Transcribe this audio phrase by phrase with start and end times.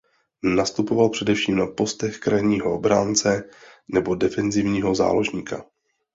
[0.43, 3.43] Nastupoval především na postech krajního obránce
[3.87, 5.63] nebo defenzivního záložníka.